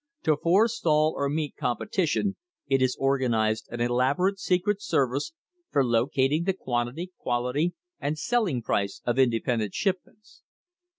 To 0.23 0.35
forestall 0.35 1.13
or 1.15 1.29
meet 1.29 1.53
com 1.59 1.77
petition 1.77 2.35
it 2.67 2.81
has 2.81 2.97
organised 2.99 3.67
an 3.69 3.81
elaborate 3.81 4.39
secret 4.39 4.81
service 4.81 5.33
for 5.69 5.85
locating 5.85 6.45
the 6.45 6.53
quantity, 6.53 7.11
quality, 7.19 7.75
and 7.99 8.17
selling 8.17 8.63
price 8.63 9.03
of 9.05 9.19
independent 9.19 9.75
ship 9.75 9.99
ments. 10.03 10.41